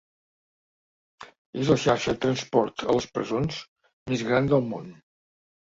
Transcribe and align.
És 1.25 1.69
la 1.73 1.77
xarxa 1.83 2.15
de 2.17 2.21
transport 2.25 2.87
a 2.87 2.97
les 3.01 3.09
presons 3.19 3.63
més 4.15 4.27
gran 4.33 4.53
del 4.57 4.69
món. 4.75 4.93